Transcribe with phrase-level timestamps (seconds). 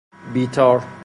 [0.33, 0.83] بی تار